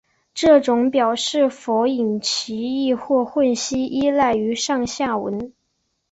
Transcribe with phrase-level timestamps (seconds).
[0.33, 5.53] 这种表示是否引起歧义或混淆依赖于上下文。